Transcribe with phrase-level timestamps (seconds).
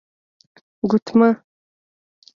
[0.81, 1.29] 💍 ګوتمه